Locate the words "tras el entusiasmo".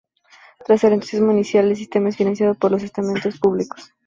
0.65-1.31